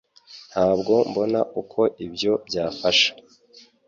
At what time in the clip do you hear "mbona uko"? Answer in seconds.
1.09-1.81